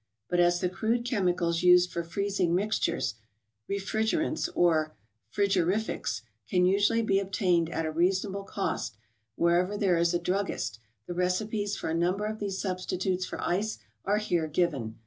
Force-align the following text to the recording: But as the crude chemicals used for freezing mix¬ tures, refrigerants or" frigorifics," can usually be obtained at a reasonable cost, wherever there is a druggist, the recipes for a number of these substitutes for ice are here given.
But 0.31 0.39
as 0.39 0.61
the 0.61 0.67
crude 0.67 1.05
chemicals 1.05 1.61
used 1.61 1.91
for 1.91 2.01
freezing 2.03 2.53
mix¬ 2.55 2.79
tures, 2.79 3.13
refrigerants 3.69 4.49
or" 4.55 4.95
frigorifics," 5.31 6.23
can 6.49 6.65
usually 6.65 7.03
be 7.03 7.19
obtained 7.19 7.69
at 7.69 7.85
a 7.85 7.91
reasonable 7.91 8.43
cost, 8.45 8.97
wherever 9.35 9.77
there 9.77 9.99
is 9.99 10.15
a 10.15 10.19
druggist, 10.19 10.79
the 11.05 11.13
recipes 11.13 11.77
for 11.77 11.91
a 11.91 11.93
number 11.93 12.25
of 12.25 12.39
these 12.39 12.57
substitutes 12.59 13.27
for 13.27 13.39
ice 13.43 13.77
are 14.03 14.17
here 14.17 14.47
given. 14.47 14.95